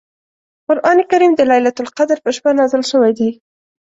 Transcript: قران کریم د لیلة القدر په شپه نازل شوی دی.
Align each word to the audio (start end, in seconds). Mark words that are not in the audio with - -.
قران 0.65 0.97
کریم 1.11 1.31
د 1.35 1.41
لیلة 1.51 1.71
القدر 1.83 2.17
په 2.23 2.29
شپه 2.35 2.51
نازل 2.59 2.81
شوی 2.91 3.11
دی. 3.19 3.29